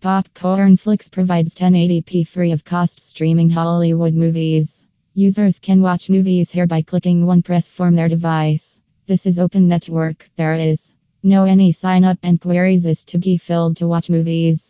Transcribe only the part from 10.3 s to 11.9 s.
There is no any